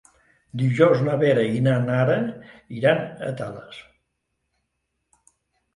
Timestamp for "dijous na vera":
0.61-1.43